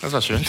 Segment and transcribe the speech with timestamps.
[0.00, 0.46] Das war schön.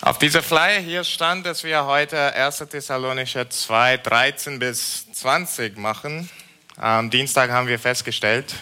[0.00, 2.58] Auf dieser Flyer hier stand, dass wir heute 1.
[2.70, 6.30] Thessalonicher 2, 13 bis 20 machen.
[6.76, 8.54] Am Dienstag haben wir festgestellt,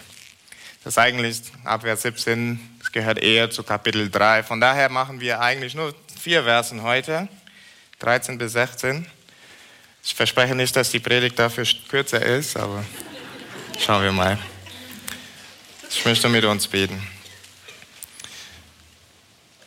[0.84, 4.42] dass eigentlich Abwärts 17 das gehört eher zu Kapitel 3.
[4.42, 7.28] Von daher machen wir eigentlich nur vier Versen heute,
[7.98, 9.06] 13 bis 16.
[10.02, 12.82] Ich verspreche nicht, dass die Predigt dafür kürzer ist, aber
[13.78, 14.38] schauen wir mal.
[15.92, 17.04] Ich möchte mit uns beten.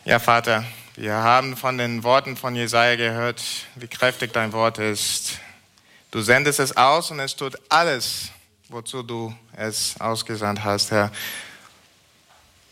[0.05, 0.63] Ja, Vater,
[0.95, 3.43] wir haben von den Worten von Jesaja gehört,
[3.75, 5.39] wie kräftig dein Wort ist.
[6.11, 8.29] Du sendest es aus und es tut alles,
[8.69, 11.11] wozu du es ausgesandt hast, Herr.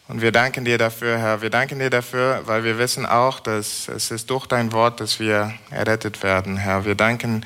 [0.08, 1.42] Und wir danken dir dafür, Herr.
[1.42, 5.20] Wir danken dir dafür, weil wir wissen auch, dass es ist durch dein Wort, dass
[5.20, 6.86] wir errettet werden, Herr.
[6.86, 7.46] Wir danken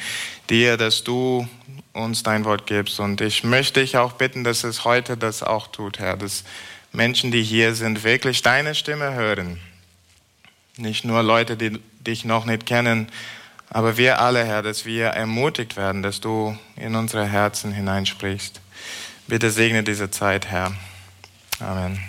[0.49, 1.47] dir, dass du
[1.95, 2.99] uns dein Wort gibst.
[2.99, 6.43] Und ich möchte dich auch bitten, dass es heute das auch tut, Herr, dass
[6.91, 9.59] Menschen, die hier sind, wirklich deine Stimme hören.
[10.77, 13.09] Nicht nur Leute, die dich noch nicht kennen,
[13.69, 18.61] aber wir alle, Herr, dass wir ermutigt werden, dass du in unsere Herzen hineinsprichst.
[19.27, 20.73] Bitte segne diese Zeit, Herr.
[21.59, 21.99] Amen.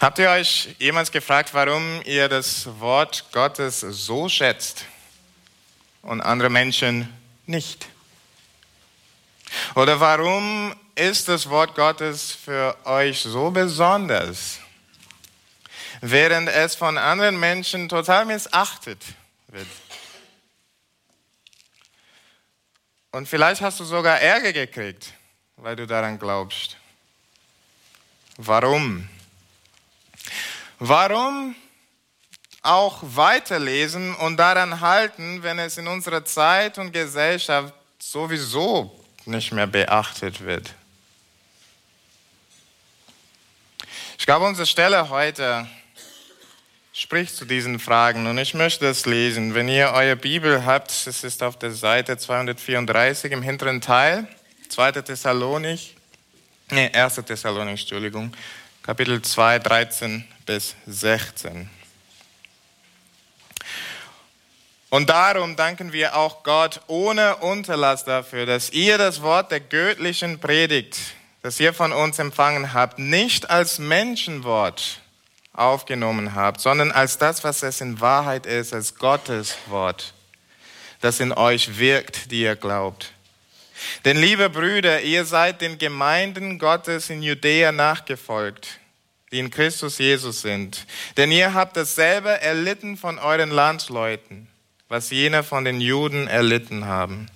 [0.00, 4.84] Habt ihr euch jemals gefragt, warum ihr das Wort Gottes so schätzt?
[6.02, 7.12] Und andere Menschen
[7.46, 7.88] nicht?
[9.74, 14.58] Oder warum ist das Wort Gottes für euch so besonders,
[16.00, 19.02] während es von anderen Menschen total missachtet
[19.48, 19.66] wird?
[23.10, 25.12] Und vielleicht hast du sogar Ärger gekriegt,
[25.56, 26.76] weil du daran glaubst.
[28.36, 29.08] Warum?
[30.78, 31.56] Warum
[32.62, 39.66] auch weiterlesen und daran halten, wenn es in unserer Zeit und Gesellschaft sowieso nicht mehr
[39.66, 40.74] beachtet wird.
[44.18, 45.66] Ich glaube, unsere Stelle heute
[46.92, 49.54] spricht zu diesen Fragen und ich möchte es lesen.
[49.54, 54.26] Wenn ihr eure Bibel habt, es ist auf der Seite 234 im hinteren Teil,
[54.68, 54.92] 2.
[54.92, 55.96] Thessalonik,
[56.70, 57.14] nee, 1.
[57.24, 58.32] Thessalonik, Entschuldigung,
[58.82, 61.70] Kapitel 2, 13 bis 16.
[64.90, 70.38] Und darum danken wir auch Gott ohne Unterlass dafür, dass ihr das Wort der göttlichen
[70.38, 70.98] Predigt,
[71.42, 75.02] das ihr von uns empfangen habt, nicht als Menschenwort
[75.52, 80.14] aufgenommen habt, sondern als das, was es in Wahrheit ist, als Gottes Wort,
[81.02, 83.12] das in euch wirkt, die ihr glaubt.
[84.06, 88.80] Denn liebe Brüder, ihr seid den Gemeinden Gottes in Judäa nachgefolgt,
[89.30, 90.86] die in Christus Jesus sind.
[91.16, 94.48] Denn ihr habt dasselbe erlitten von euren Landsleuten
[94.88, 97.28] was jene von den Juden erlitten haben.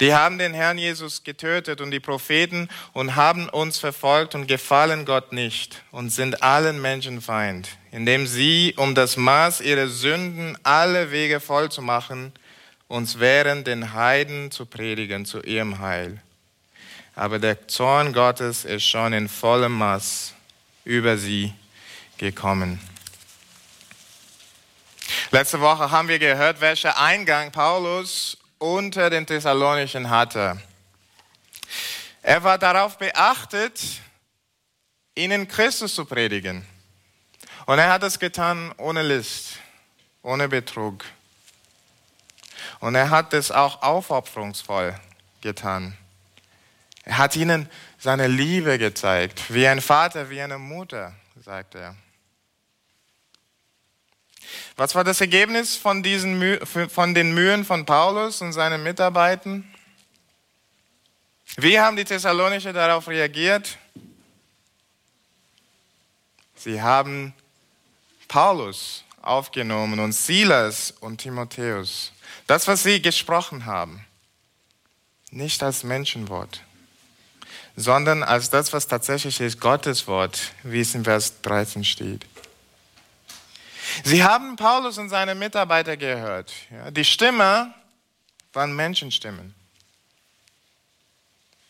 [0.00, 5.04] Die haben den Herrn Jesus getötet und die Propheten und haben uns verfolgt und gefallen
[5.04, 11.10] Gott nicht und sind allen Menschen Feind, indem sie, um das Maß ihrer Sünden alle
[11.10, 12.32] Wege voll zu machen,
[12.86, 16.22] uns wehren, den Heiden zu predigen zu ihrem Heil.
[17.14, 20.34] Aber der Zorn Gottes ist schon in vollem Maß
[20.84, 21.52] über sie
[22.16, 22.80] gekommen.
[25.30, 30.58] Letzte Woche haben wir gehört, welcher Eingang Paulus unter den Thessalonischen hatte.
[32.22, 33.78] Er war darauf beachtet,
[35.14, 36.66] ihnen Christus zu predigen.
[37.66, 39.58] Und er hat es getan ohne List,
[40.22, 41.04] ohne Betrug.
[42.80, 44.98] Und er hat es auch aufopferungsvoll
[45.42, 45.94] getan.
[47.04, 47.68] Er hat ihnen
[47.98, 51.12] seine Liebe gezeigt, wie ein Vater, wie eine Mutter,
[51.44, 51.94] sagt er.
[54.78, 59.68] Was war das Ergebnis von, diesen, von den Mühen von Paulus und seinen Mitarbeitern?
[61.56, 63.76] Wie haben die Thessalonicher darauf reagiert?
[66.54, 67.34] Sie haben
[68.28, 72.12] Paulus aufgenommen und Silas und Timotheus.
[72.46, 74.06] Das, was sie gesprochen haben,
[75.32, 76.62] nicht als Menschenwort,
[77.74, 82.24] sondern als das, was tatsächlich ist, Gottes Wort, wie es in Vers 13 steht.
[84.04, 86.52] Sie haben Paulus und seine Mitarbeiter gehört.
[86.70, 87.74] Ja, die Stimme
[88.52, 89.54] waren Menschenstimmen.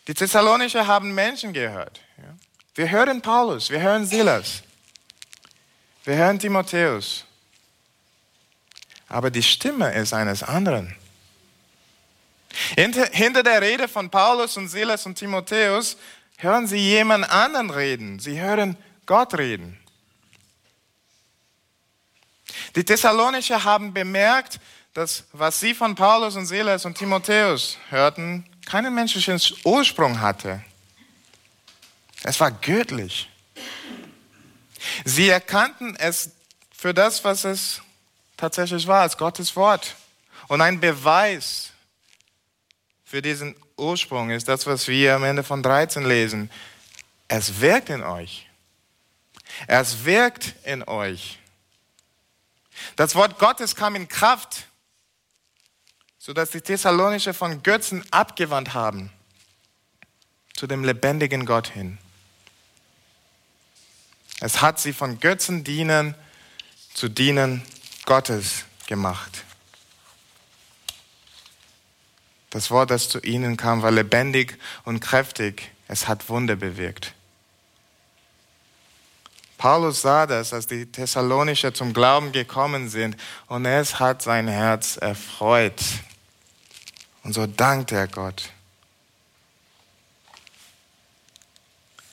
[0.07, 2.01] Die Thessalonicher haben Menschen gehört.
[2.17, 2.35] Ja.
[2.75, 4.63] Wir hören Paulus, wir hören Silas,
[6.05, 7.25] wir hören Timotheus.
[9.09, 10.95] Aber die Stimme ist eines anderen.
[12.77, 15.97] Hinter, hinter der Rede von Paulus und Silas und Timotheus
[16.37, 18.19] hören sie jemand anderen reden.
[18.19, 18.77] Sie hören
[19.07, 19.79] Gott reden.
[22.75, 24.61] Die Thessalonicher haben bemerkt,
[24.95, 30.63] dass was sie von Paulus und Silas und Timotheus hörten, keinen menschlichen Ursprung hatte.
[32.23, 33.29] Es war göttlich.
[35.05, 36.33] Sie erkannten es
[36.77, 37.81] für das, was es
[38.37, 39.97] tatsächlich war, als Gottes Wort.
[40.49, 41.73] Und ein Beweis
[43.05, 46.51] für diesen Ursprung ist das, was wir am Ende von 13 lesen.
[47.29, 48.47] Es wirkt in euch.
[49.67, 51.38] Es wirkt in euch.
[52.97, 54.67] Das Wort Gottes kam in Kraft,
[56.19, 59.11] sodass die Thessalonische von Götzen abgewandt haben
[60.55, 61.99] zu dem lebendigen Gott hin.
[64.41, 66.15] Es hat sie von Götzen dienen
[66.95, 67.63] zu dienen
[68.07, 69.45] Gottes gemacht.
[72.51, 75.71] Das Wort, das zu ihnen kam, war lebendig und kräftig.
[75.87, 77.15] Es hat Wunder bewirkt.
[79.59, 83.17] Paulus sah das, als die Thessalonicher zum Glauben gekommen sind,
[83.47, 85.83] und es hat sein Herz erfreut.
[87.25, 88.51] Und so dankte er Gott.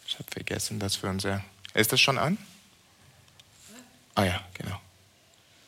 [0.06, 1.42] Ich habe vergessen, dass wir unser.
[1.74, 2.38] Ist das schon an?
[4.16, 4.80] Ah ja, genau.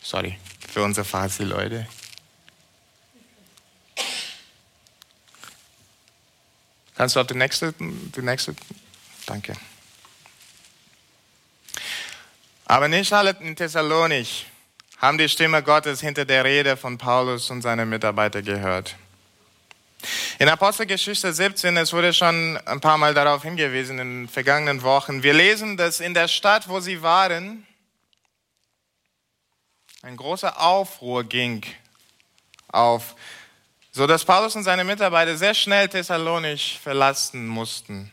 [0.02, 0.38] Sorry
[0.78, 1.88] für unsere Fazil-Leute.
[6.96, 8.56] Kannst du auf die nächste, die nächste,
[9.26, 9.54] danke.
[12.70, 14.46] Aber nicht alle in Thessalonich
[14.98, 18.98] haben die Stimme Gottes hinter der Rede von Paulus und seinen Mitarbeitern gehört.
[20.38, 25.24] In Apostelgeschichte 17, es wurde schon ein paar Mal darauf hingewiesen in den vergangenen Wochen,
[25.24, 27.66] wir lesen, dass in der Stadt, wo sie waren,
[30.02, 31.66] ein großer Aufruhr ging
[32.68, 33.16] auf,
[33.92, 38.12] so dass Paulus und seine Mitarbeiter sehr schnell Thessalonich verlassen mussten.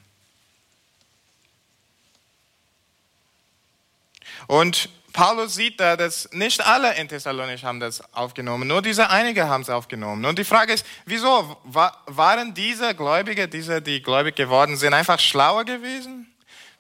[4.46, 9.46] Und Paulus sieht da, dass nicht alle in Thessalonich haben das aufgenommen, nur diese einige
[9.46, 10.24] haben es aufgenommen.
[10.24, 15.64] Und die Frage ist, wieso waren diese Gläubige, diese, die gläubig geworden sind, einfach schlauer
[15.64, 16.26] gewesen?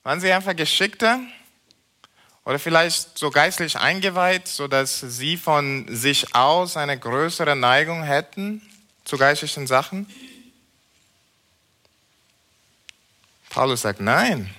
[0.02, 1.20] Waren sie einfach geschickter?
[2.44, 8.60] Oder vielleicht so geistlich eingeweiht, sodass sie von sich aus eine größere Neigung hätten
[9.04, 10.10] zu geistlichen Sachen?
[13.48, 14.52] Paulus sagt, nein,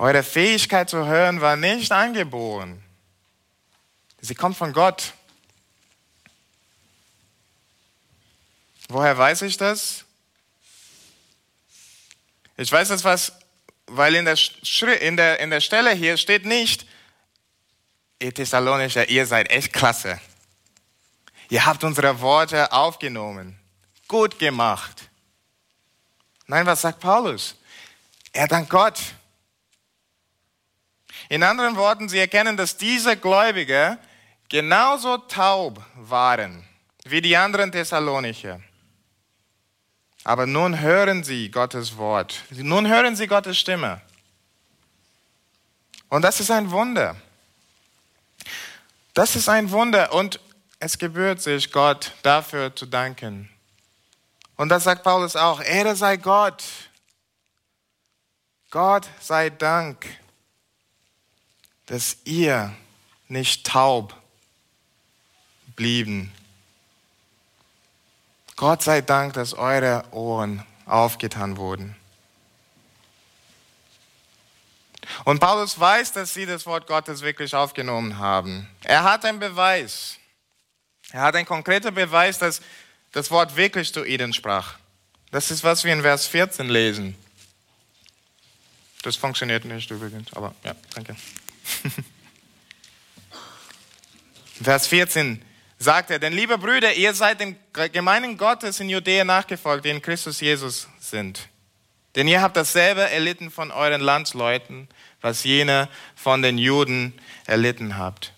[0.00, 2.82] eure Fähigkeit zu hören war nicht angeboren.
[4.22, 5.12] Sie kommt von Gott.
[8.88, 10.06] Woher weiß ich das?
[12.56, 13.32] Ich weiß das, was,
[13.86, 14.38] weil in der,
[15.02, 16.86] in der, in der Stelle hier steht nicht,
[18.20, 20.18] ihr Thessalonischer, ihr seid echt klasse.
[21.50, 23.58] Ihr habt unsere Worte aufgenommen.
[24.08, 25.10] Gut gemacht.
[26.46, 27.54] Nein, was sagt Paulus?
[28.32, 28.98] Er dankt Gott.
[31.30, 33.98] In anderen Worten, sie erkennen, dass diese Gläubige
[34.48, 36.64] genauso taub waren
[37.04, 38.60] wie die anderen Thessalonicher.
[40.24, 42.42] Aber nun hören sie Gottes Wort.
[42.50, 44.00] Nun hören sie Gottes Stimme.
[46.08, 47.14] Und das ist ein Wunder.
[49.14, 50.40] Das ist ein Wunder und
[50.80, 53.48] es gebührt sich, Gott dafür zu danken.
[54.56, 55.62] Und das sagt Paulus auch.
[55.62, 56.64] Ehre sei Gott.
[58.70, 60.04] Gott sei Dank
[61.90, 62.72] dass ihr
[63.26, 64.14] nicht taub
[65.74, 66.32] blieben.
[68.54, 71.96] Gott sei Dank, dass eure Ohren aufgetan wurden.
[75.24, 78.68] Und Paulus weiß, dass sie das Wort Gottes wirklich aufgenommen haben.
[78.84, 80.16] Er hat einen Beweis.
[81.10, 82.60] Er hat einen konkreten Beweis, dass
[83.10, 84.76] das Wort wirklich zu ihnen sprach.
[85.32, 87.16] Das ist, was wir in Vers 14 lesen.
[89.02, 91.16] Das funktioniert nicht übrigens, aber ja, danke.
[94.62, 95.42] Vers 14
[95.78, 97.56] sagt er, denn liebe Brüder, ihr seid dem
[97.92, 101.48] gemeinen Gottes in Judäa nachgefolgt, die in Christus Jesus sind.
[102.14, 104.88] Denn ihr habt dasselbe erlitten von euren Landsleuten,
[105.20, 107.14] was jene von den Juden
[107.46, 108.32] erlitten habt.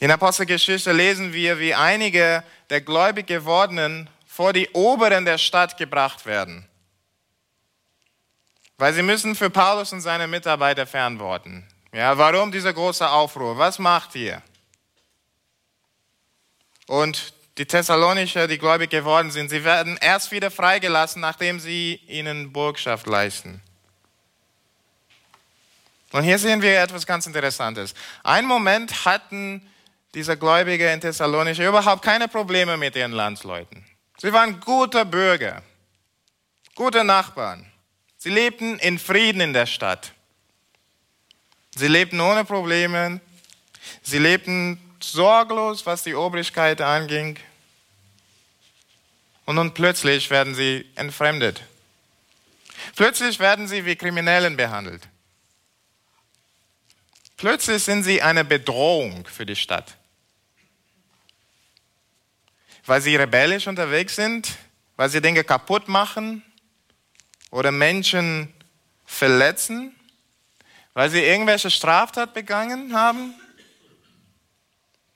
[0.00, 6.26] In Apostelgeschichte lesen wir, wie einige der gläubig gewordenen vor die Oberen der Stadt gebracht
[6.26, 6.66] werden.
[8.82, 11.64] Weil sie müssen für Paulus und seine Mitarbeiter fernworten.
[11.92, 13.56] Ja, warum dieser große Aufruhr?
[13.56, 14.42] Was macht ihr?
[16.88, 22.52] Und die Thessalonicher, die gläubig geworden sind, sie werden erst wieder freigelassen, nachdem sie ihnen
[22.52, 23.62] Burgschaft leisten.
[26.10, 27.94] Und hier sehen wir etwas ganz Interessantes.
[28.24, 29.64] Ein Moment hatten
[30.12, 33.86] diese Gläubige in Thessalonicher überhaupt keine Probleme mit ihren Landsleuten.
[34.18, 35.62] Sie waren gute Bürger,
[36.74, 37.71] gute Nachbarn.
[38.22, 40.12] Sie lebten in Frieden in der Stadt.
[41.74, 43.20] Sie lebten ohne Probleme.
[44.00, 47.36] Sie lebten sorglos, was die Obrigkeit anging.
[49.44, 51.64] Und nun plötzlich werden sie entfremdet.
[52.94, 55.08] Plötzlich werden sie wie Kriminellen behandelt.
[57.36, 59.96] Plötzlich sind sie eine Bedrohung für die Stadt.
[62.86, 64.58] Weil sie rebellisch unterwegs sind,
[64.94, 66.44] weil sie Dinge kaputt machen
[67.52, 68.52] oder Menschen
[69.06, 69.94] verletzen,
[70.94, 73.34] weil sie irgendwelche Straftat begangen haben.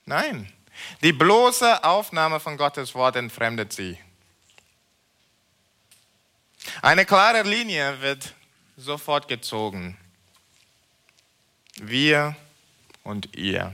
[0.05, 0.53] Nein,
[1.01, 3.97] die bloße Aufnahme von Gottes Wort entfremdet sie.
[6.81, 8.33] Eine klare Linie wird
[8.77, 9.97] sofort gezogen.
[11.75, 12.35] Wir
[13.03, 13.73] und ihr.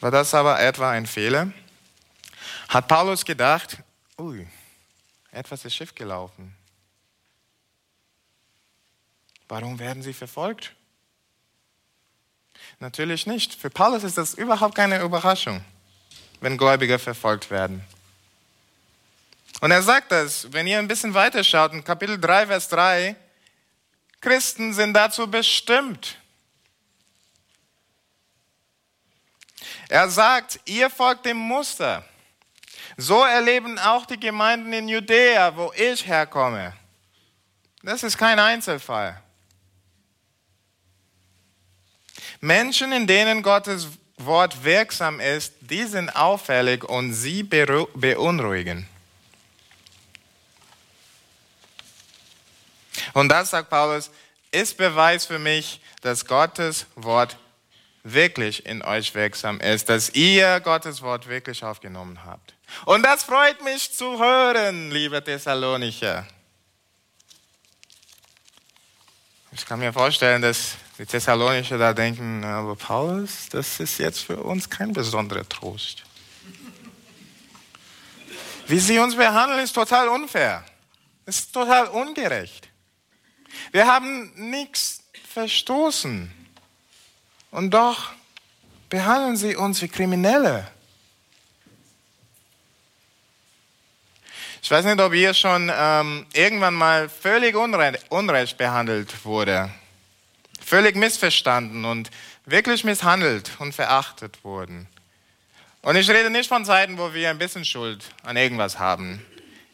[0.00, 1.50] War das aber etwa ein Fehler?
[2.74, 3.78] Hat Paulus gedacht,
[4.18, 4.48] ui,
[5.30, 6.56] etwas ist schief gelaufen.
[9.46, 10.72] Warum werden sie verfolgt?
[12.80, 13.54] Natürlich nicht.
[13.54, 15.64] Für Paulus ist das überhaupt keine Überraschung,
[16.40, 17.84] wenn Gläubige verfolgt werden.
[19.60, 23.14] Und er sagt das, wenn ihr ein bisschen weiter schaut, in Kapitel 3, Vers 3,
[24.20, 26.18] Christen sind dazu bestimmt.
[29.88, 32.04] Er sagt, ihr folgt dem Muster.
[32.96, 36.74] So erleben auch die Gemeinden in Judäa, wo ich herkomme.
[37.82, 39.20] Das ist kein Einzelfall.
[42.40, 48.88] Menschen, in denen Gottes Wort wirksam ist, die sind auffällig und sie beunruhigen.
[53.12, 54.10] Und das, sagt Paulus,
[54.50, 57.36] ist Beweis für mich, dass Gottes Wort
[58.02, 62.53] wirklich in euch wirksam ist, dass ihr Gottes Wort wirklich aufgenommen habt.
[62.84, 66.26] Und das freut mich zu hören, liebe Thessalonicher.
[69.52, 74.36] Ich kann mir vorstellen, dass die Thessalonicher da denken, aber Paulus, das ist jetzt für
[74.36, 76.02] uns kein besonderer Trost.
[78.66, 80.64] Wie sie uns behandeln, ist total unfair.
[81.26, 82.68] Ist total ungerecht.
[83.72, 85.02] Wir haben nichts
[85.32, 86.32] verstoßen.
[87.50, 88.10] Und doch
[88.88, 90.70] behandeln sie uns wie Kriminelle.
[94.64, 99.70] Ich weiß nicht, ob ihr schon ähm, irgendwann mal völlig unrecht, unrecht behandelt wurde
[100.64, 102.10] völlig missverstanden und
[102.46, 104.88] wirklich misshandelt und verachtet wurden.
[105.82, 109.24] Und ich rede nicht von Zeiten, wo wir ein bisschen Schuld an irgendwas haben.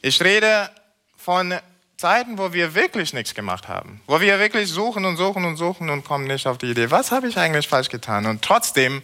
[0.02, 0.70] Ich rede
[1.16, 1.54] von
[1.96, 5.90] Zeiten, wo wir wirklich nichts gemacht haben, wo wir wirklich suchen und suchen und suchen
[5.90, 8.26] und kommen nicht auf die Idee, was habe ich eigentlich falsch getan?
[8.26, 9.02] Und trotzdem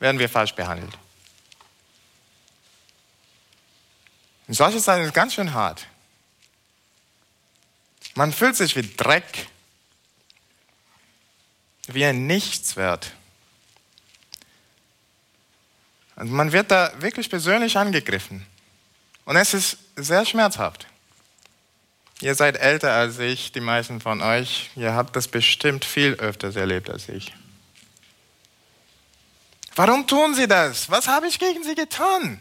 [0.00, 0.92] werden wir falsch behandelt.
[4.52, 5.86] Und solche Zeiten sind ganz schön hart.
[8.14, 9.46] Man fühlt sich wie Dreck
[11.86, 13.12] wie ein Nichtswert.
[16.16, 18.44] Also man wird da wirklich persönlich angegriffen.
[19.24, 20.86] Und es ist sehr schmerzhaft.
[22.20, 24.68] Ihr seid älter als ich, die meisten von euch.
[24.76, 27.32] Ihr habt das bestimmt viel öfters erlebt als ich.
[29.74, 30.90] Warum tun sie das?
[30.90, 32.38] Was habe ich gegen sie getan?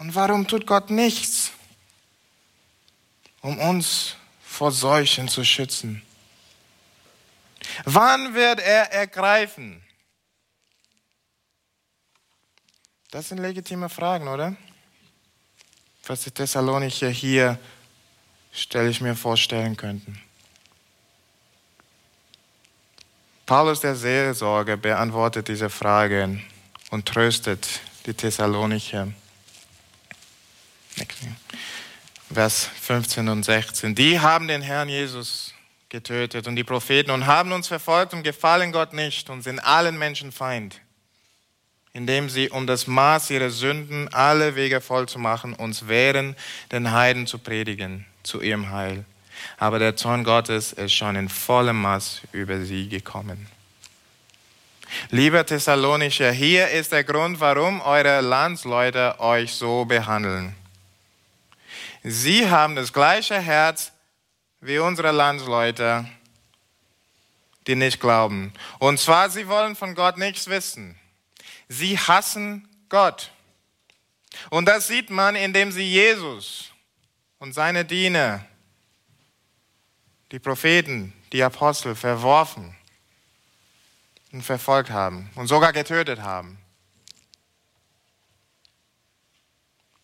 [0.00, 1.52] Und warum tut Gott nichts,
[3.42, 6.00] um uns vor Seuchen zu schützen?
[7.84, 9.82] Wann wird er ergreifen?
[13.10, 14.56] Das sind legitime Fragen, oder?
[16.06, 17.58] Was die Thessalonicher hier,
[18.52, 20.18] stelle ich mir vorstellen könnten.
[23.44, 26.42] Paulus der Seelsorge beantwortet diese Fragen
[26.88, 29.12] und tröstet die Thessalonicher.
[32.32, 33.94] Vers 15 und 16.
[33.94, 35.52] Die haben den Herrn Jesus
[35.88, 39.98] getötet und die Propheten und haben uns verfolgt und gefallen Gott nicht und sind allen
[39.98, 40.80] Menschen Feind,
[41.92, 46.36] indem sie um das Maß ihrer Sünden alle Wege voll zu machen uns wehren,
[46.70, 49.04] den Heiden zu predigen zu ihrem Heil.
[49.58, 53.48] Aber der Zorn Gottes ist schon in vollem Maß über sie gekommen.
[55.10, 60.54] Lieber Thessalonischer, hier ist der Grund, warum eure Landsleute euch so behandeln.
[62.02, 63.92] Sie haben das gleiche Herz
[64.60, 66.06] wie unsere Landsleute,
[67.66, 68.52] die nicht glauben.
[68.78, 70.98] Und zwar, sie wollen von Gott nichts wissen.
[71.68, 73.30] Sie hassen Gott.
[74.48, 76.72] Und das sieht man, indem sie Jesus
[77.38, 78.44] und seine Diener,
[80.32, 82.76] die Propheten, die Apostel verworfen
[84.32, 86.58] und verfolgt haben und sogar getötet haben.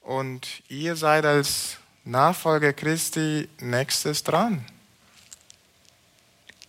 [0.00, 4.64] Und ihr seid als Nachfolger Christi nächstes dran.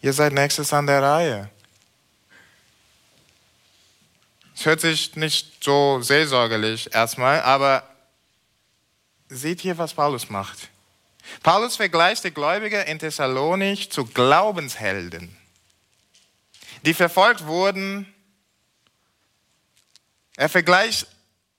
[0.02, 1.50] Ihr seid nächstes an der Reihe.
[4.56, 7.84] Es hört sich nicht so seelsorgerlich erstmal, aber
[9.30, 10.70] seht hier, was Paulus macht.
[11.44, 15.38] Paulus vergleicht die Gläubiger in Thessalonich zu Glaubenshelden,
[16.82, 18.12] die verfolgt wurden.
[20.36, 21.06] Er vergleicht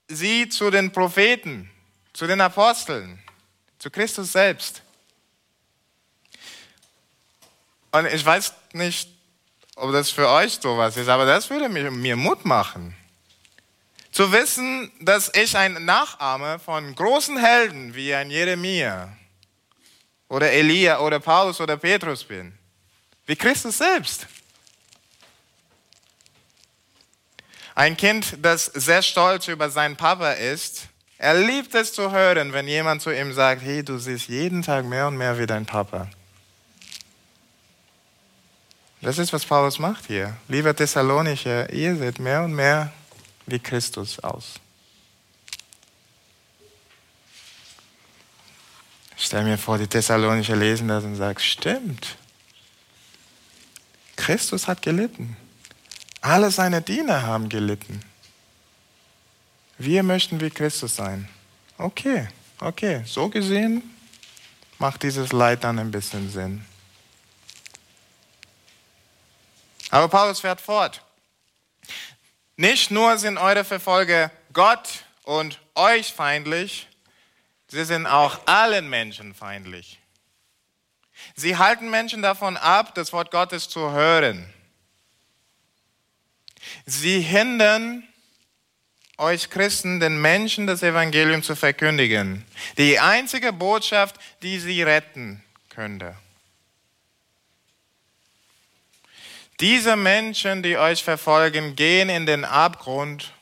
[0.09, 1.71] sie zu den Propheten,
[2.13, 3.23] zu den Aposteln,
[3.79, 4.83] zu Christus selbst.
[7.91, 9.09] Und ich weiß nicht,
[9.77, 12.97] ob das für euch sowas ist, aber das würde mir, Mut machen.
[14.11, 19.17] Zu wissen, dass ich ein Nachahmer von großen Helden wie ein Jeremia
[20.29, 22.59] oder Elia oder Paulus oder Petrus bin.
[23.27, 24.27] Wie Christus selbst.
[27.75, 32.69] Ein Kind, das sehr stolz über seinen Papa ist, er liebt es zu hören, wenn
[32.69, 36.09] jemand zu ihm sagt, hey, du siehst jeden Tag mehr und mehr wie dein Papa.
[39.01, 40.37] Das ist, was Paulus macht hier.
[40.49, 42.93] Lieber Thessalonicher, ihr seht mehr und mehr
[43.47, 44.55] wie Christus aus.
[49.17, 52.17] Ich stelle mir vor, die Thessalonicher lesen das und sagen, stimmt.
[54.17, 55.37] Christus hat gelitten.
[56.21, 58.03] Alle seine Diener haben gelitten.
[59.79, 61.29] Wir möchten wie Christus sein.
[61.79, 62.29] Okay,
[62.61, 63.95] okay, so gesehen
[64.79, 66.65] macht dieses Leid dann ein bisschen Sinn.
[69.91, 71.05] Aber Paulus fährt fort.
[72.57, 76.89] Nicht nur sind eure Verfolger Gott und euch feindlich,
[77.69, 80.01] sie sind auch allen Menschen feindlich.
[81.37, 84.53] Sie halten Menschen davon ab, das Wort Gottes zu hören.
[86.85, 88.03] Sie hindern
[89.19, 92.45] euch Christen, den Menschen das Evangelium zu verkündigen.
[92.79, 96.17] Die einzige Botschaft, die sie retten könnte.
[99.61, 103.33] Diese Menschen, die euch verfolgen, gehen in den Abgrund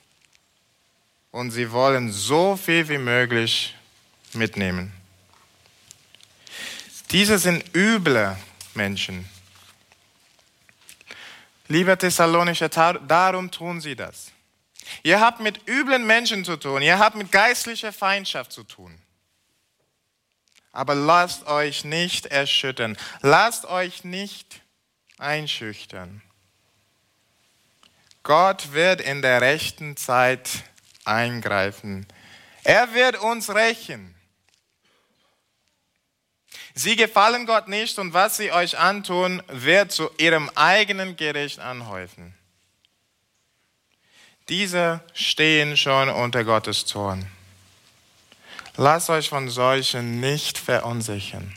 [1.31, 3.75] und sie wollen so viel wie möglich
[4.33, 4.93] mitnehmen.
[7.11, 8.37] Diese sind üble
[8.75, 9.29] Menschen.
[11.69, 14.33] Lieber Thessalonischer, darum tun sie das.
[15.03, 18.97] Ihr habt mit üblen Menschen zu tun, ihr habt mit geistlicher Feindschaft zu tun.
[20.73, 24.61] Aber lasst euch nicht erschüttern, lasst euch nicht
[25.19, 26.23] einschüchtern.
[28.23, 30.49] Gott wird in der rechten Zeit
[31.05, 32.07] eingreifen.
[32.65, 34.15] Er wird uns rächen.
[36.75, 42.36] Sie gefallen Gott nicht und was sie euch antun, wird zu ihrem eigenen Gericht anhäufen.
[44.49, 47.27] Diese stehen schon unter Gottes Zorn.
[48.77, 51.53] Lasst euch von solchen nicht verunsichern.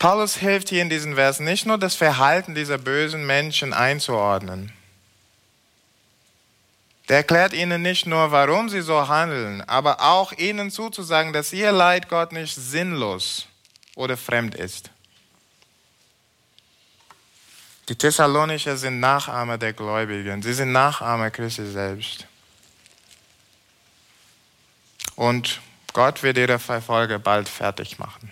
[0.00, 4.72] Paulus hilft hier in diesen Versen nicht nur das Verhalten dieser bösen Menschen einzuordnen.
[7.08, 11.70] Der erklärt ihnen nicht nur, warum sie so handeln, aber auch ihnen zuzusagen, dass ihr
[11.70, 13.46] Leid Gott nicht sinnlos
[13.94, 14.90] oder fremd ist.
[17.90, 20.42] Die Thessalonicher sind Nachahmer der Gläubigen.
[20.42, 22.24] Sie sind Nachahmer Christi selbst.
[25.16, 25.60] Und
[25.92, 28.30] Gott wird ihre Verfolger bald fertig machen.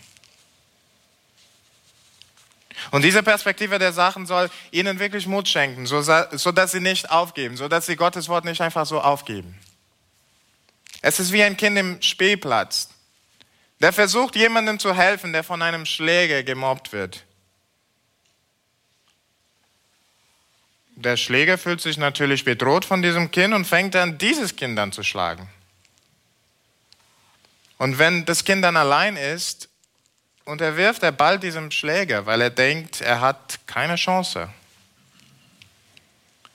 [2.92, 7.10] Und diese Perspektive der Sachen soll ihnen wirklich Mut schenken, so, so dass sie nicht
[7.10, 9.58] aufgeben, so dass sie Gottes Wort nicht einfach so aufgeben.
[11.02, 12.90] Es ist wie ein Kind im Spielplatz,
[13.80, 17.24] der versucht, jemandem zu helfen, der von einem Schläger gemobbt wird.
[21.00, 24.90] Der Schläger fühlt sich natürlich bedroht von diesem Kind und fängt an, dieses Kind dann
[24.90, 25.48] zu schlagen.
[27.76, 29.68] Und wenn das Kind dann allein ist,
[30.44, 30.76] und er
[31.12, 34.52] Ball diesem Schläger, weil er denkt, er hat keine Chance.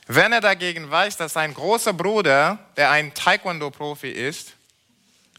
[0.08, 4.56] Wenn er dagegen weiß, dass sein großer Bruder, der ein Taekwondo-Profi ist,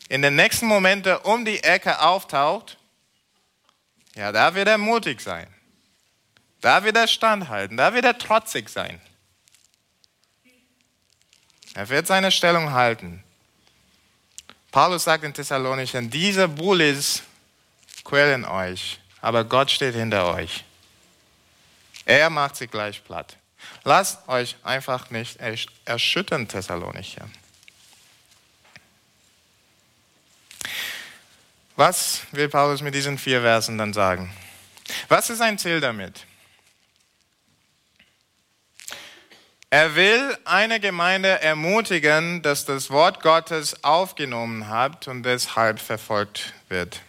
[0.08, 2.78] in den nächsten Momenten um die Ecke auftaucht,
[4.14, 5.53] ja, da wird er mutig sein.
[6.64, 8.98] Da wird er standhalten, da wird er trotzig sein.
[11.74, 13.22] Er wird seine Stellung halten.
[14.70, 17.22] Paulus sagt in Thessalonischen, diese Bullis
[18.02, 20.64] quälen euch, aber Gott steht hinter euch.
[22.06, 23.36] Er macht sie gleich platt.
[23.82, 25.38] Lasst euch einfach nicht
[25.84, 27.28] erschüttern, Thessalonicher.
[31.76, 34.34] Was will Paulus mit diesen vier Versen dann sagen?
[35.08, 36.24] Was ist sein Ziel damit?
[39.74, 47.00] Er will eine Gemeinde ermutigen, dass das Wort Gottes aufgenommen hat und deshalb verfolgt wird.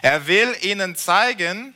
[0.00, 1.74] Er will ihnen zeigen,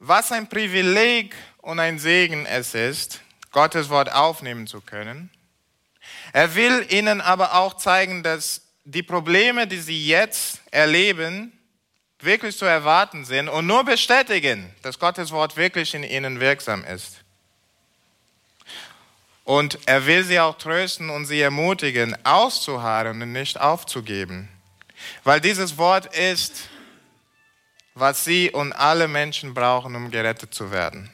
[0.00, 3.20] was ein Privileg und ein Segen es ist,
[3.52, 5.30] Gottes Wort aufnehmen zu können.
[6.32, 11.56] Er will ihnen aber auch zeigen, dass die Probleme, die sie jetzt erleben,
[12.18, 17.20] wirklich zu erwarten sind und nur bestätigen, dass Gottes Wort wirklich in ihnen wirksam ist.
[19.44, 24.48] Und er will sie auch trösten und sie ermutigen, auszuharren und nicht aufzugeben.
[25.24, 26.68] Weil dieses Wort ist,
[27.94, 31.10] was sie und alle Menschen brauchen, um gerettet zu werden.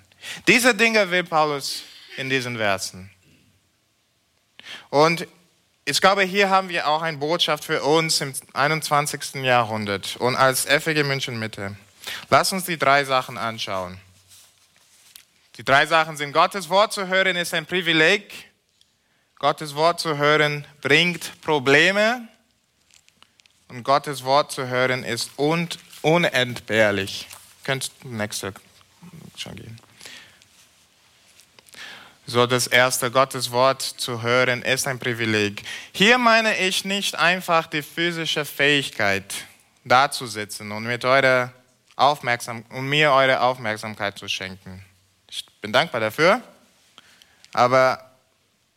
[0.47, 1.83] Diese Dinge will Paulus
[2.17, 3.11] in diesen Versen.
[4.91, 5.27] Und
[5.85, 9.37] ich glaube, hier haben wir auch eine Botschaft für uns im 21.
[9.37, 11.77] Jahrhundert und als FEG München Mitte.
[12.29, 14.01] Lass uns die drei Sachen anschauen.
[15.57, 18.53] Die drei Sachen sind, Gottes Wort zu hören ist ein Privileg.
[19.39, 22.29] Gottes Wort zu hören bringt Probleme.
[23.69, 25.31] Und Gottes Wort zu hören ist
[26.03, 27.27] unentbehrlich.
[27.65, 28.53] Könnt nächste
[29.37, 29.81] schon gehen.
[32.27, 35.63] So das erste Gottes Wort zu hören ist ein Privileg.
[35.93, 39.33] Hier meine ich nicht einfach die physische Fähigkeit,
[39.85, 41.53] da zu sitzen und, mit eurer
[41.95, 44.86] Aufmerksam und mir eure Aufmerksamkeit zu schenken.
[45.67, 46.41] Bin dankbar dafür,
[47.53, 48.13] aber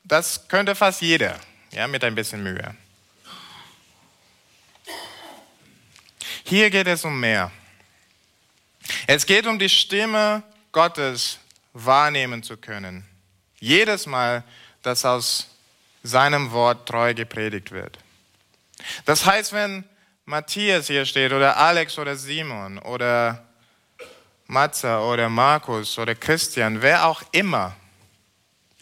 [0.03, 2.75] das könnte fast jeder, ja, mit ein bisschen Mühe.
[6.45, 7.51] Hier geht es um mehr.
[9.05, 11.37] Es geht um die Stimme Gottes
[11.73, 13.07] wahrnehmen zu können.
[13.59, 14.43] Jedes Mal,
[14.81, 15.45] dass aus
[16.01, 17.99] seinem Wort treu gepredigt wird.
[19.05, 19.83] Das heißt, wenn
[20.25, 23.47] Matthias hier steht oder Alex oder Simon oder
[24.49, 27.75] Matze oder Markus oder Christian, wer auch immer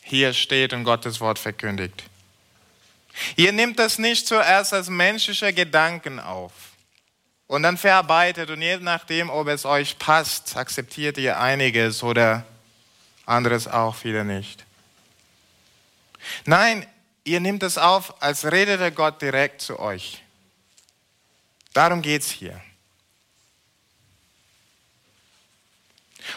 [0.02, 2.04] hier steht und Gottes Wort verkündigt.
[3.36, 6.54] Ihr nehmt das nicht zuerst als menschliche Gedanken auf
[7.48, 12.46] und dann verarbeitet und je nachdem, ob es euch passt, akzeptiert ihr einiges oder
[13.26, 14.64] anderes auch wieder nicht.
[16.46, 16.88] Nein,
[17.26, 20.24] ihr nehmt es auf, als redete Gott direkt zu euch.
[21.74, 22.62] Darum geht es hier.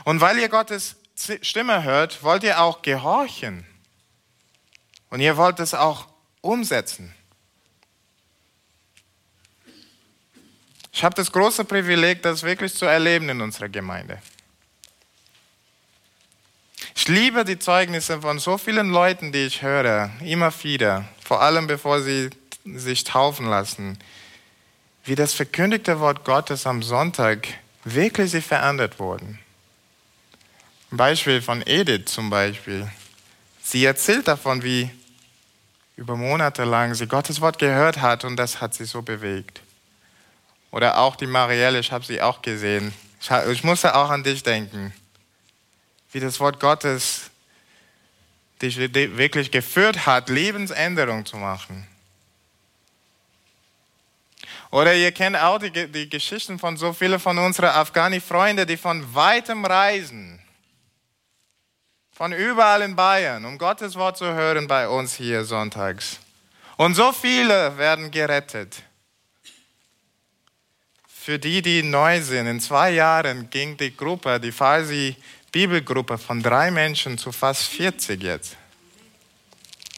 [0.05, 0.97] Und weil ihr Gottes
[1.43, 3.67] Stimme hört, wollt ihr auch gehorchen.
[5.11, 6.07] Und ihr wollt es auch
[6.41, 7.15] umsetzen.
[10.93, 14.21] Ich habe das große Privileg, das wirklich zu erleben in unserer Gemeinde.
[16.95, 21.67] Ich liebe die Zeugnisse von so vielen Leuten, die ich höre, immer wieder, vor allem
[21.67, 22.31] bevor sie
[22.65, 23.99] sich taufen lassen,
[25.05, 27.49] wie das verkündigte Wort Gottes am Sonntag
[27.85, 29.39] wirklich sie verändert wurden.
[30.97, 32.91] Beispiel von Edith zum Beispiel.
[33.63, 34.91] Sie erzählt davon, wie
[35.97, 39.61] über Monate lang sie Gottes Wort gehört hat und das hat sie so bewegt.
[40.71, 42.93] Oder auch die Marielle, ich habe sie auch gesehen.
[43.21, 44.93] Ich, ich musste auch an dich denken
[46.13, 47.31] wie das Wort Gottes
[48.61, 51.87] dich wirklich geführt hat, Lebensänderung zu machen.
[54.71, 59.15] Oder ihr kennt auch die, die Geschichten von so vielen von unseren Afghani-Freunden, die von
[59.15, 60.40] weitem reisen,
[62.21, 66.19] von überall in Bayern, um Gottes Wort zu hören bei uns hier sonntags.
[66.77, 68.83] Und so viele werden gerettet.
[71.09, 75.17] Für die, die neu sind, in zwei Jahren ging die Gruppe, die Farsi
[75.51, 78.59] Bibelgruppe von drei Menschen zu fast 40 jetzt.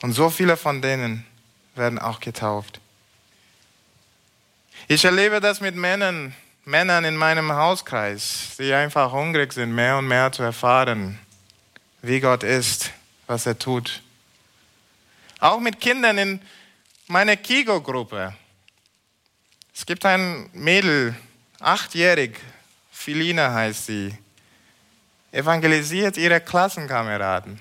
[0.02, 1.26] Und so viele von denen
[1.74, 2.78] werden auch getauft.
[4.87, 10.06] Ich erlebe das mit Männern, Männern in meinem Hauskreis, die einfach hungrig sind, mehr und
[10.06, 11.18] mehr zu erfahren,
[12.02, 12.90] wie Gott ist,
[13.26, 14.02] was er tut.
[15.38, 16.40] Auch mit Kindern in
[17.06, 18.34] meiner Kigo-Gruppe.
[19.74, 21.16] Es gibt ein Mädel,
[21.60, 22.38] achtjährig,
[22.90, 24.16] Filina heißt sie
[25.32, 27.58] evangelisiert ihre Klassenkameraden.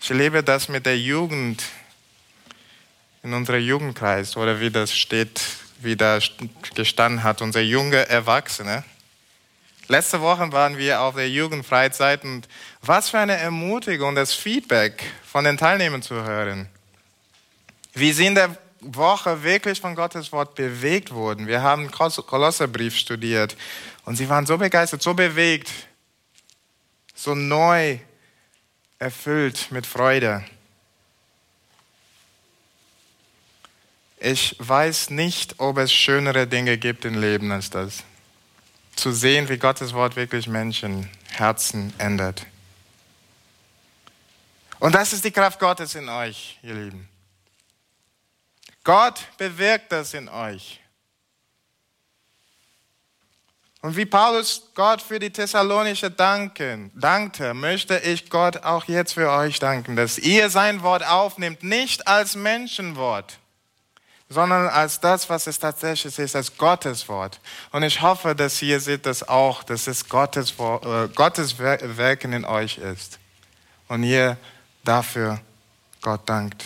[0.00, 1.64] Ich erlebe das mit der Jugend
[3.22, 5.40] in unserem Jugendkreis oder wie das steht,
[5.80, 6.18] wie da
[6.74, 8.84] gestanden hat, unser junge Erwachsene.
[9.86, 12.48] Letzte Woche waren wir auf der Jugendfreizeit und
[12.80, 16.68] was für eine Ermutigung, das Feedback von den Teilnehmern zu hören.
[17.92, 21.46] Wie sie in der Woche wirklich von Gottes Wort bewegt wurden.
[21.46, 23.56] Wir haben Kolosserbrief studiert
[24.04, 25.70] und sie waren so begeistert, so bewegt,
[27.14, 27.98] so neu
[28.98, 30.44] erfüllt mit Freude.
[34.18, 38.02] Ich weiß nicht, ob es schönere Dinge gibt im Leben als das.
[38.96, 42.46] Zu sehen, wie Gottes Wort wirklich Menschen, Herzen ändert.
[44.78, 47.08] Und das ist die Kraft Gottes in euch, ihr Lieben.
[48.84, 50.80] Gott bewirkt das in euch.
[53.84, 59.30] Und wie Paulus Gott für die Thessalonische danken, dankte, möchte ich Gott auch jetzt für
[59.30, 63.38] euch danken, dass ihr sein Wort aufnimmt, nicht als Menschenwort,
[64.28, 67.40] sondern als das, was es tatsächlich ist, als Gottes Wort.
[67.72, 72.44] Und ich hoffe, dass ihr seht das auch, dass es Gottes, äh, Gottes Wirken in
[72.44, 73.18] euch ist.
[73.88, 74.38] Und ihr
[74.82, 75.40] dafür
[76.00, 76.64] Gott dankt.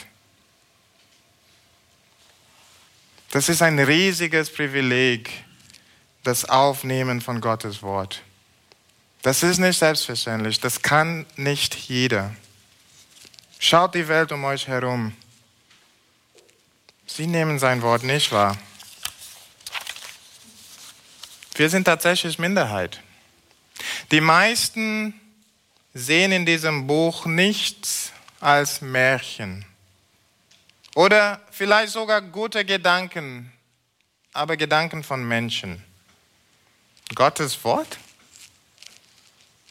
[3.31, 5.31] Das ist ein riesiges Privileg,
[6.25, 8.23] das Aufnehmen von Gottes Wort.
[9.23, 12.35] Das ist nicht selbstverständlich, das kann nicht jeder.
[13.59, 15.13] Schaut die Welt um euch herum.
[17.09, 18.57] Sie nehmen sein Wort nicht wahr.
[21.55, 23.01] Wir sind tatsächlich Minderheit.
[24.13, 25.19] Die meisten
[25.95, 29.65] sehen in diesem Buch nichts als Märchen.
[30.95, 33.53] Oder vielleicht sogar gute Gedanken,
[34.33, 35.83] aber Gedanken von Menschen.
[37.15, 37.99] Gottes Wort?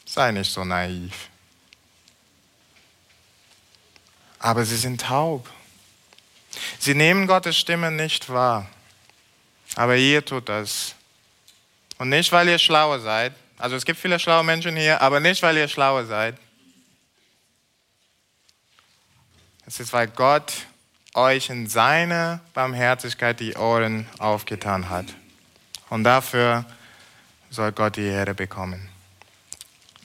[0.04, 1.28] Sei nicht so naiv.
[4.38, 5.48] Aber sie sind taub.
[6.78, 8.66] Sie nehmen Gottes Stimme nicht wahr.
[9.76, 10.94] Aber ihr tut das.
[11.98, 13.32] Und nicht, weil ihr schlauer seid.
[13.58, 16.36] Also es gibt viele schlaue Menschen hier, aber nicht, weil ihr schlauer seid.
[19.66, 20.52] Es ist, weil Gott
[21.14, 25.06] euch in seiner Barmherzigkeit die Ohren aufgetan hat.
[25.90, 26.64] Und dafür
[27.50, 28.88] soll Gott die Ehre bekommen.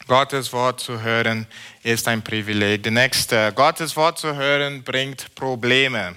[0.08, 1.48] Gottes Wort zu hören
[1.82, 2.84] ist ein Privileg.
[2.84, 6.16] Die nächste, Gottes Wort zu hören bringt Probleme.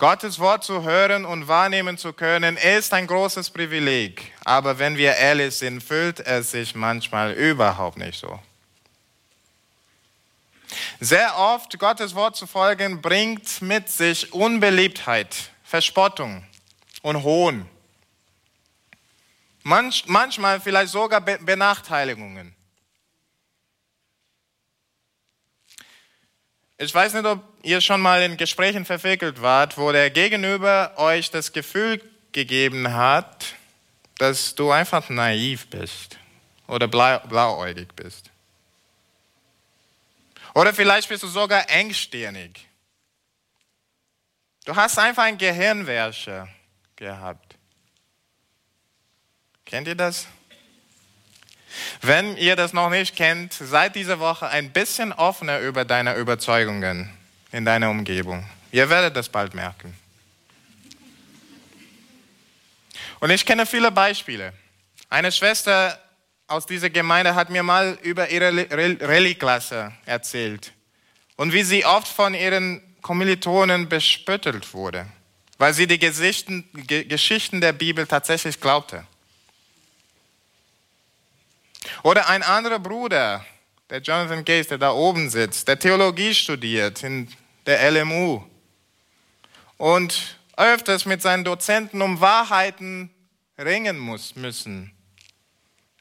[0.00, 4.32] Gottes Wort zu hören und wahrnehmen zu können, ist ein großes Privileg.
[4.46, 8.40] Aber wenn wir ehrlich sind, fühlt es sich manchmal überhaupt nicht so.
[11.00, 16.46] Sehr oft Gottes Wort zu folgen, bringt mit sich Unbeliebtheit, Verspottung
[17.02, 17.68] und Hohn.
[19.64, 22.56] Manch, manchmal vielleicht sogar Benachteiligungen.
[26.82, 31.30] Ich weiß nicht, ob ihr schon mal in Gesprächen verwickelt wart, wo der Gegenüber euch
[31.30, 33.54] das Gefühl gegeben hat,
[34.16, 36.16] dass du einfach naiv bist
[36.68, 38.30] oder blauäugig bist.
[40.54, 42.66] Oder vielleicht bist du sogar engstirnig.
[44.64, 46.48] Du hast einfach ein Gehirnwäsche
[46.96, 47.56] gehabt.
[49.66, 50.26] Kennt ihr das?
[52.02, 57.10] Wenn ihr das noch nicht kennt, seid diese Woche ein bisschen offener über deine Überzeugungen
[57.52, 58.44] in deiner Umgebung.
[58.72, 59.96] Ihr werdet das bald merken.
[63.20, 64.52] Und ich kenne viele Beispiele.
[65.08, 65.98] Eine Schwester
[66.46, 68.66] aus dieser Gemeinde hat mir mal über ihre
[69.00, 70.72] Rallye-Klasse erzählt
[71.36, 75.06] und wie sie oft von ihren Kommilitonen bespöttelt wurde,
[75.58, 79.04] weil sie die Geschichten der Bibel tatsächlich glaubte.
[82.02, 83.44] Oder ein anderer Bruder,
[83.88, 87.28] der Jonathan Gates, der da oben sitzt, der Theologie studiert in
[87.66, 88.42] der LMU
[89.76, 93.10] und öfters mit seinen Dozenten um Wahrheiten
[93.58, 94.92] ringen muss, müssen,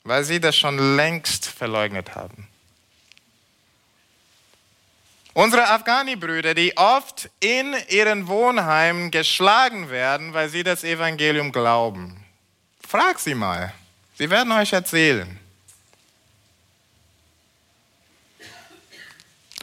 [0.04, 2.48] weil sie das schon längst verleugnet haben.
[5.34, 12.26] Unsere Afghani-Brüder, die oft in ihren Wohnheimen geschlagen werden, weil sie das Evangelium glauben.
[12.86, 13.74] Frag sie mal.
[14.18, 15.39] Sie werden euch erzählen.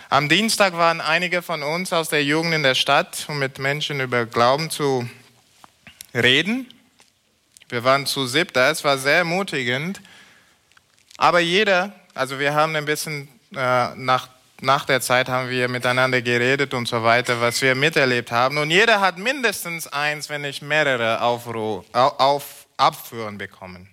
[0.08, 4.00] Am Dienstag waren einige von uns aus der Jugend in der Stadt, um mit Menschen
[4.00, 5.08] über Glauben zu
[6.14, 6.72] reden.
[7.68, 10.00] Wir waren zu siebter, es war sehr ermutigend.
[11.16, 14.28] Aber jeder, also wir haben ein bisschen äh, nach,
[14.60, 18.58] nach der Zeit haben wir miteinander geredet und so weiter, was wir miterlebt haben.
[18.58, 23.90] Und jeder hat mindestens eins, wenn nicht mehrere Aufruhr, auf, Abführen bekommen.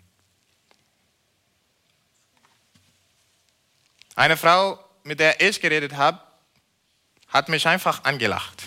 [4.16, 6.20] Eine Frau mit der ich geredet habe,
[7.28, 8.64] hat mich einfach angelacht,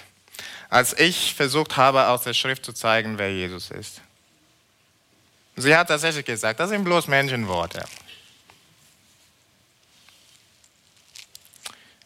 [0.69, 4.01] als ich versucht habe, aus der Schrift zu zeigen, wer Jesus ist.
[5.57, 7.85] Sie hat tatsächlich gesagt, das sind bloß Menschenworte.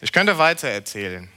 [0.00, 1.30] Ich könnte weiter erzählen.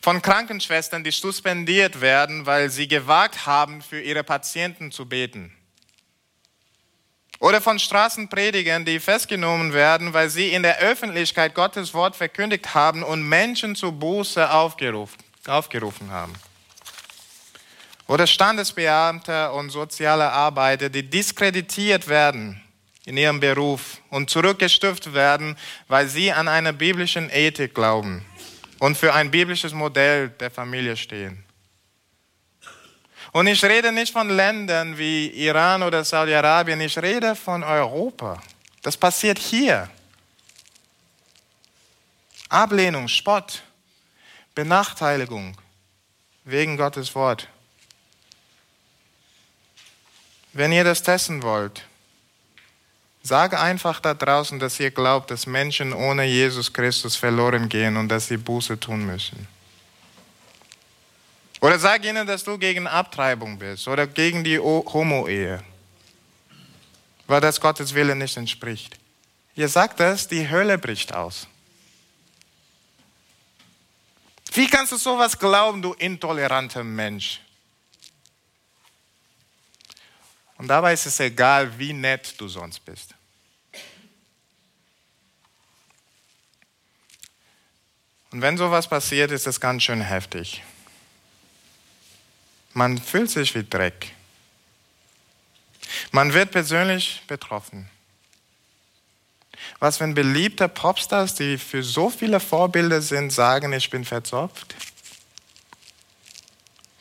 [0.00, 5.54] Von Krankenschwestern, die suspendiert werden, weil sie gewagt haben, für ihre Patienten zu beten.
[7.40, 13.02] Oder von Straßenpredigern, die festgenommen werden, weil sie in der Öffentlichkeit Gottes Wort verkündigt haben
[13.02, 16.34] und Menschen zu Buße aufgerufen, aufgerufen haben.
[18.06, 22.60] Oder Standesbeamte und soziale Arbeiter, die diskreditiert werden
[23.06, 25.56] in ihrem Beruf und zurückgestuft werden,
[25.88, 28.22] weil sie an einer biblischen Ethik glauben
[28.80, 31.42] und für ein biblisches Modell der Familie stehen.
[33.32, 38.42] Und ich rede nicht von Ländern wie Iran oder Saudi-Arabien, ich rede von Europa.
[38.82, 39.88] Das passiert hier.
[42.48, 43.62] Ablehnung, Spott,
[44.54, 45.56] Benachteiligung
[46.44, 47.46] wegen Gottes Wort.
[50.52, 51.84] Wenn ihr das testen wollt,
[53.22, 58.08] sage einfach da draußen, dass ihr glaubt, dass Menschen ohne Jesus Christus verloren gehen und
[58.08, 59.46] dass sie Buße tun müssen.
[61.60, 65.62] Oder sag ihnen, dass du gegen Abtreibung bist oder gegen die Homo-Ehe,
[67.26, 68.98] weil das Gottes Wille nicht entspricht.
[69.54, 71.46] Ihr sagt das, die Hölle bricht aus.
[74.52, 77.40] Wie kannst du sowas glauben, du intoleranter Mensch?
[80.56, 83.14] Und dabei ist es egal, wie nett du sonst bist.
[88.30, 90.62] Und wenn sowas passiert, ist es ganz schön heftig.
[92.72, 94.12] Man fühlt sich wie Dreck.
[96.12, 97.90] Man wird persönlich betroffen.
[99.78, 104.74] Was, wenn beliebte Popstars, die für so viele Vorbilder sind, sagen, ich bin verzopft?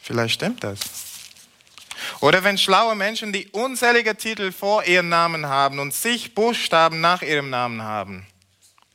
[0.02, 0.80] Vielleicht stimmt das.
[2.22, 7.22] Oder wenn schlaue Menschen, die unzählige Titel vor ihrem Namen haben und sich Buchstaben nach
[7.22, 8.26] ihrem Namen haben,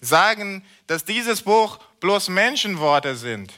[0.01, 3.53] sagen, dass dieses Buch bloß Menschenworte sind.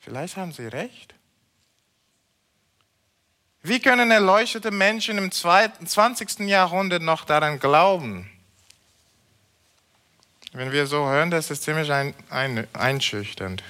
[0.00, 1.15] Vielleicht haben sie recht.
[3.66, 6.38] Wie können erleuchtete Menschen im 20.
[6.46, 8.30] Jahrhundert noch daran glauben?
[10.52, 13.64] Wenn wir so hören, das ist ziemlich ein, ein, einschüchternd.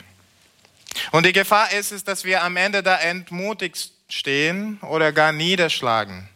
[1.12, 6.28] Und die Gefahr ist es, dass wir am Ende da entmutigt stehen oder gar niederschlagen,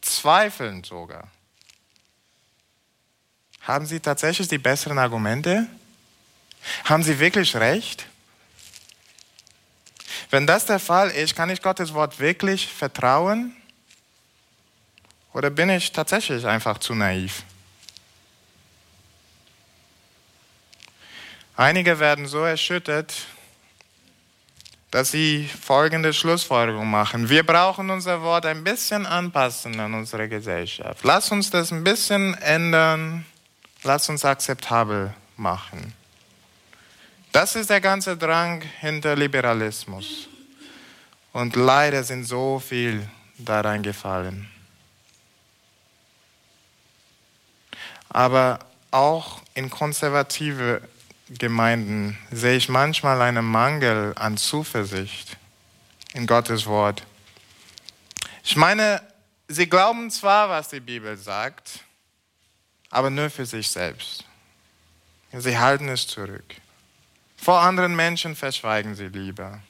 [0.00, 1.28] zweifeln sogar.
[3.60, 5.68] Haben Sie tatsächlich die besseren Argumente?
[6.86, 8.09] Haben Sie wirklich recht?
[10.30, 13.54] Wenn das der Fall ist, kann ich Gottes Wort wirklich vertrauen?
[15.32, 17.42] Oder bin ich tatsächlich einfach zu naiv?
[21.56, 23.12] Einige werden so erschüttert,
[24.90, 27.28] dass sie folgende Schlussfolgerung machen.
[27.28, 31.04] Wir brauchen unser Wort ein bisschen anpassen an unsere Gesellschaft.
[31.04, 33.24] Lass uns das ein bisschen ändern.
[33.82, 35.92] Lass uns akzeptabel machen.
[37.32, 40.28] Das ist der ganze Drang hinter Liberalismus.
[41.32, 44.50] Und leider sind so viel da reingefallen.
[48.08, 48.58] Aber
[48.90, 50.82] auch in konservative
[51.28, 55.36] Gemeinden sehe ich manchmal einen Mangel an Zuversicht
[56.14, 57.04] in Gottes Wort.
[58.42, 59.00] Ich meine,
[59.46, 61.84] sie glauben zwar, was die Bibel sagt,
[62.90, 64.24] aber nur für sich selbst.
[65.32, 66.56] Sie halten es zurück.
[67.40, 69.60] Vor anderen Menschen verschweigen sie lieber.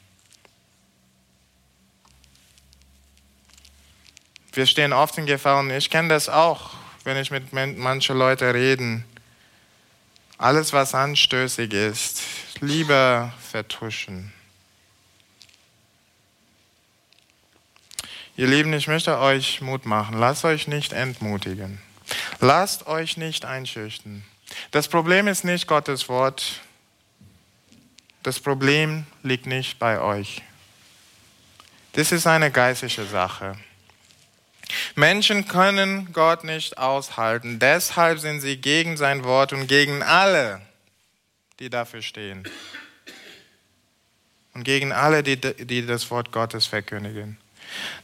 [4.51, 6.71] Wir stehen oft in Gefahr und ich kenne das auch,
[7.05, 9.03] wenn ich mit manchen Leuten rede.
[10.37, 12.21] Alles, was anstößig ist,
[12.59, 14.33] lieber vertuschen.
[18.35, 20.19] Ihr Lieben, ich möchte euch Mut machen.
[20.19, 21.81] Lasst euch nicht entmutigen.
[22.41, 24.25] Lasst euch nicht einschüchtern.
[24.71, 26.59] Das Problem ist nicht Gottes Wort,
[28.23, 30.41] das Problem liegt nicht bei euch.
[31.93, 33.55] Das ist eine geistliche Sache.
[34.95, 37.59] Menschen können Gott nicht aushalten.
[37.59, 40.61] Deshalb sind sie gegen sein Wort und gegen alle,
[41.59, 42.47] die dafür stehen.
[44.53, 47.37] Und gegen alle, die, die das Wort Gottes verkündigen.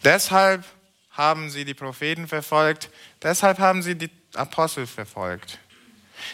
[0.03, 0.65] Deshalb
[1.11, 2.89] haben sie die Propheten verfolgt.
[3.21, 5.59] Deshalb haben sie die Apostel verfolgt.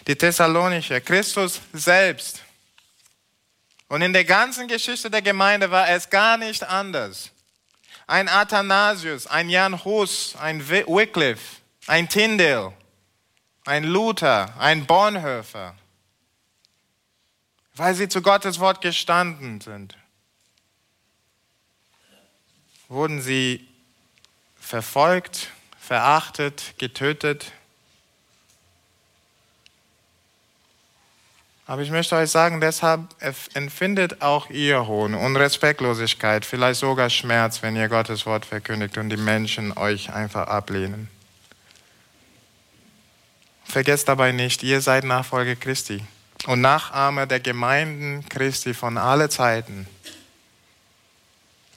[0.08, 2.44] Die Thessalonicher, Christus selbst
[3.94, 7.30] und in der ganzen Geschichte der Gemeinde war es gar nicht anders.
[8.08, 12.74] Ein Athanasius, ein Jan Hus, ein Wycliffe, ein Tyndale,
[13.66, 15.76] ein Luther, ein Bonhoeffer,
[17.76, 19.96] weil sie zu Gottes Wort gestanden sind,
[22.88, 23.70] wurden sie
[24.60, 27.52] verfolgt, verachtet, getötet.
[31.66, 33.02] Aber ich möchte euch sagen, deshalb
[33.54, 39.10] empfindet auch ihr Hohn und Respektlosigkeit, vielleicht sogar Schmerz, wenn ihr Gottes Wort verkündigt und
[39.10, 41.10] die Menschen euch einfach ablehnen.
[43.64, 46.04] Vergesst dabei nicht, ihr seid Nachfolger Christi
[46.48, 49.88] und Nachahmer der Gemeinden Christi von alle Zeiten.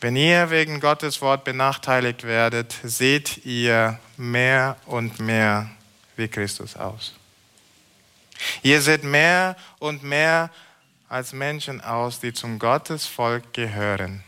[0.00, 5.70] Wenn ihr wegen Gottes Wort benachteiligt werdet, seht ihr mehr und mehr
[6.16, 7.14] wie Christus aus.
[8.62, 10.50] Ihr seht mehr und mehr
[11.08, 14.22] als Menschen aus, die zum Gottesvolk gehören.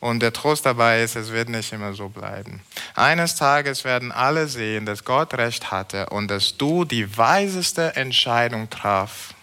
[0.00, 2.60] Und der Trost dabei ist, es wird nicht immer so bleiben.
[2.96, 8.68] Eines Tages werden alle sehen, dass Gott recht hatte und dass du die weiseste Entscheidung
[8.68, 9.34] traf,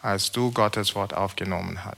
[0.00, 1.96] als du Gottes Wort aufgenommen hast.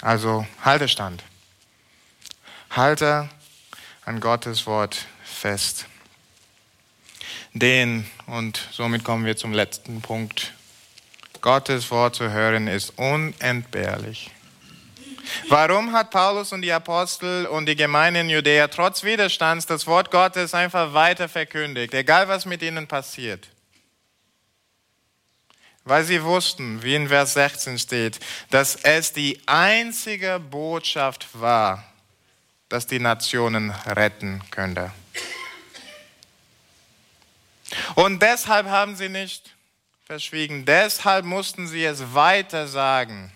[0.00, 1.22] Also halte stand.
[2.70, 3.28] Halte
[4.04, 5.86] an Gottes Wort fest.
[7.52, 10.52] Den, und somit kommen wir zum letzten Punkt,
[11.40, 14.30] Gottes Wort zu hören ist unentbehrlich.
[15.48, 20.10] Warum hat Paulus und die Apostel und die Gemeinde in Judäa trotz Widerstands das Wort
[20.10, 23.48] Gottes einfach weiter verkündigt, egal was mit ihnen passiert?
[25.84, 31.84] Weil sie wussten, wie in Vers 16 steht, dass es die einzige Botschaft war,
[32.74, 34.90] dass die Nationen retten könnte.
[37.94, 39.54] Und deshalb haben sie nicht
[40.04, 43.30] verschwiegen, deshalb mussten sie es weiter sagen.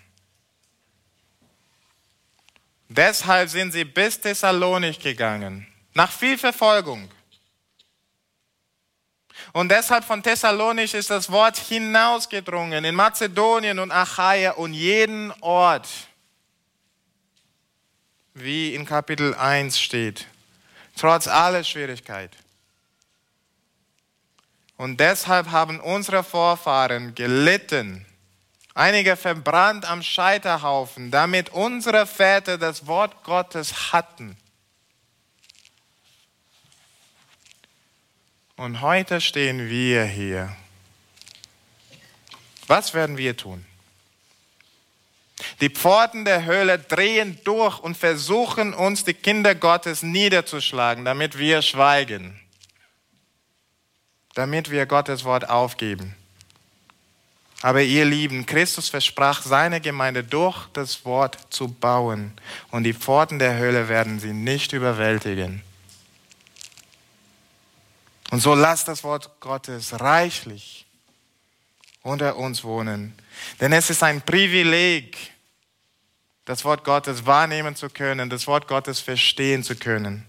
[2.89, 7.09] Deshalb sind sie bis Thessalonik gegangen, nach viel Verfolgung.
[9.53, 15.87] Und deshalb von Thessalonich ist das Wort hinausgedrungen in Mazedonien und Achaia und jeden Ort,
[18.33, 20.27] wie in Kapitel 1 steht,
[20.95, 22.35] trotz aller Schwierigkeit.
[24.77, 28.05] Und deshalb haben unsere Vorfahren gelitten
[28.79, 34.37] einige verbrannt am Scheiterhaufen, damit unsere Väter das Wort Gottes hatten.
[38.55, 40.55] Und heute stehen wir hier.
[42.67, 43.65] Was werden wir tun?
[45.61, 51.61] Die Pforten der Höhle drehen durch und versuchen uns, die Kinder Gottes niederzuschlagen, damit wir
[51.61, 52.39] schweigen,
[54.35, 56.15] damit wir Gottes Wort aufgeben.
[57.61, 62.31] Aber ihr Lieben, Christus versprach seine Gemeinde durch das Wort zu bauen
[62.71, 65.61] und die Pforten der Hölle werden sie nicht überwältigen.
[68.31, 70.85] Und so lasst das Wort Gottes reichlich
[72.01, 73.13] unter uns wohnen.
[73.59, 75.17] Denn es ist ein Privileg,
[76.49, 80.25] das Wort Gottes wahrnehmen zu können, das Wort Gottes verstehen zu können.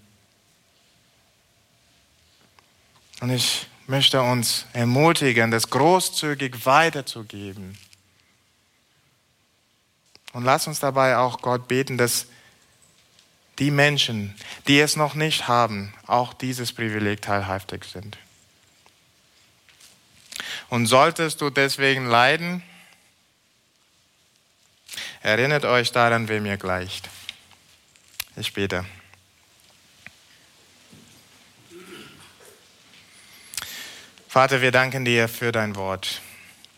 [3.22, 7.78] Und ich möchte uns ermutigen, das großzügig weiterzugeben.
[10.34, 12.26] Und lass uns dabei auch Gott beten, dass
[13.58, 14.34] die Menschen,
[14.68, 18.18] die es noch nicht haben, auch dieses Privileg teilhaftig sind.
[20.68, 22.62] Und solltest du deswegen leiden,
[25.20, 27.08] erinnert euch daran, wem ihr gleicht.
[28.36, 28.84] Ich bete.
[34.28, 36.20] Vater, wir danken dir für dein Wort.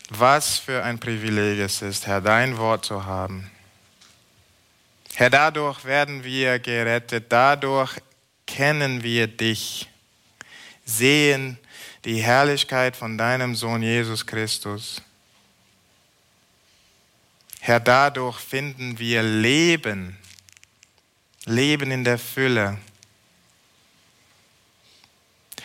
[0.09, 3.51] Was für ein Privileg es ist, Herr, dein Wort zu haben.
[5.13, 7.97] Herr, dadurch werden wir gerettet, dadurch
[8.47, 9.87] kennen wir dich,
[10.85, 11.59] sehen
[12.05, 15.01] die Herrlichkeit von deinem Sohn Jesus Christus.
[17.65, 20.17] Herr, dadurch finden wir Leben,
[21.45, 22.77] Leben in der Fülle.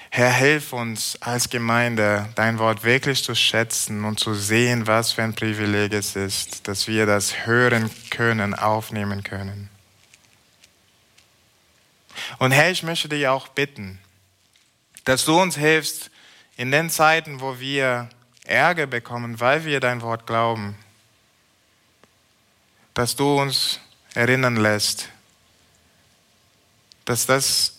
[0.09, 5.25] Herr, hilf uns als Gemeinde, dein Wort wirklich zu schätzen und zu sehen, was für
[5.25, 9.69] ein Privileg es ist, dass wir das hören können, aufnehmen können.
[12.39, 13.99] Und Herr, ich möchte dich auch bitten,
[15.03, 16.13] dass du uns hilfst
[16.57, 18.09] in den Zeiten, wo wir
[18.45, 20.77] Ärger bekommen, weil wir dein Wort glauben,
[22.99, 23.79] dass du uns
[24.15, 25.09] erinnern lässt,
[27.05, 27.75] dass das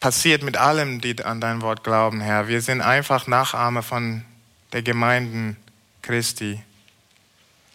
[0.00, 2.48] passiert mit allem, die an dein Wort glauben, Herr.
[2.48, 4.24] Wir sind einfach Nachahmer von
[4.72, 5.58] der Gemeinden
[6.00, 6.64] Christi.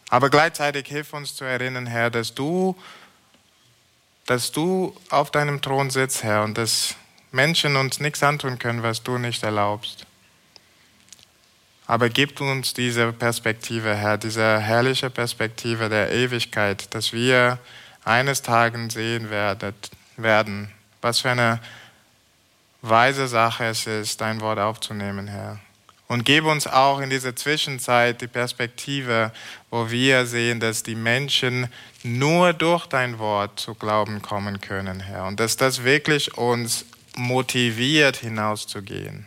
[0.08, 2.76] Aber gleichzeitig hilf uns zu erinnern, Herr, dass du,
[4.26, 6.96] dass du auf deinem Thron sitzt, Herr, und dass
[7.30, 10.06] Menschen uns nichts antun können, was du nicht erlaubst.
[11.86, 17.58] Aber gib uns diese Perspektive, Herr, diese herrliche Perspektive der Ewigkeit, dass wir
[18.04, 20.70] eines Tages sehen werden,
[21.02, 21.60] was für eine
[22.80, 25.58] weise Sache es ist, dein Wort aufzunehmen, Herr.
[26.06, 29.32] Und gebe uns auch in dieser Zwischenzeit die Perspektive,
[29.70, 31.68] wo wir sehen, dass die Menschen
[32.02, 35.26] nur durch dein Wort zu Glauben kommen können, Herr.
[35.26, 36.84] Und dass das wirklich uns
[37.16, 39.26] motiviert, hinauszugehen.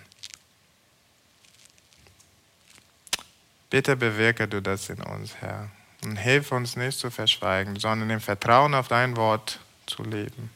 [3.70, 5.70] Bitte bewirke du das in uns, Herr.
[6.04, 10.52] Und hilf uns nicht zu verschweigen, sondern im Vertrauen auf dein Wort zu leben.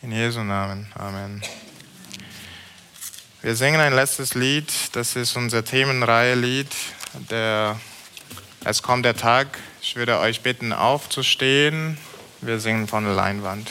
[0.00, 0.90] In Jesu Namen.
[0.94, 1.42] Amen.
[3.42, 4.72] Wir singen ein letztes Lied.
[4.92, 6.74] Das ist unser Themenreihe-Lied.
[8.64, 11.98] Es kommt der Tag, Ich würde euch bitten, aufzustehen.
[12.40, 13.68] Wir singen von der Leinwand.